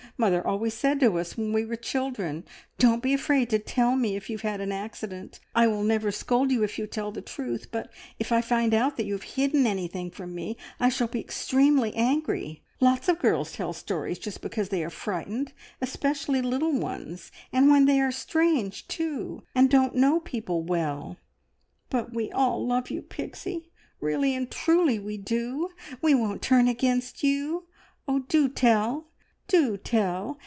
Mother 0.17 0.45
always 0.45 0.75
said 0.75 0.99
to 0.99 1.17
us 1.17 1.35
when 1.35 1.51
we 1.51 1.65
were 1.65 1.75
children, 1.75 2.45
`Don't 2.77 3.01
be 3.01 3.11
afraid 3.11 3.49
to 3.49 3.57
tell 3.57 3.95
me 3.95 4.15
if 4.15 4.29
you've 4.29 4.43
had 4.43 4.61
an 4.61 4.71
accident. 4.71 5.39
I 5.55 5.65
will 5.65 5.83
never 5.83 6.11
scold 6.11 6.51
you 6.51 6.61
if 6.63 6.77
you 6.77 6.85
tell 6.85 7.11
the 7.11 7.23
truth, 7.23 7.69
but 7.71 7.89
if 8.19 8.31
I 8.31 8.39
find 8.41 8.71
out 8.75 8.97
that 8.97 9.07
you 9.07 9.13
have 9.13 9.23
hidden 9.23 9.65
anything 9.65 10.11
from 10.11 10.35
me 10.35 10.57
I 10.79 10.89
shall 10.89 11.07
be 11.07 11.19
extremely 11.19 11.95
angry.' 11.95 12.61
Lots 12.79 13.09
of 13.09 13.17
girls 13.17 13.53
tell 13.53 13.73
stories 13.73 14.19
just 14.19 14.41
because 14.41 14.69
they 14.69 14.83
are 14.83 14.91
frightened, 14.91 15.53
especially 15.81 16.39
little 16.43 16.77
ones, 16.77 17.31
and 17.51 17.71
when 17.71 17.85
they 17.85 17.99
are 17.99 18.11
strange, 18.11 18.87
too, 18.87 19.41
and 19.55 19.71
don't 19.71 19.95
know 19.95 20.19
people 20.19 20.61
well. 20.61 21.17
But 21.89 22.13
we 22.13 22.31
all 22.31 22.67
love 22.67 22.91
you, 22.91 23.01
Pixie, 23.01 23.71
really 23.99 24.35
and 24.35 24.51
truly 24.51 24.99
we 24.99 25.17
do! 25.17 25.69
We 25.99 26.13
won't 26.13 26.43
turn 26.43 26.67
against 26.67 27.23
you. 27.23 27.65
Oh, 28.07 28.19
do 28.27 28.47
tell! 28.49 29.07
Do 29.47 29.75
tell! 29.75 30.39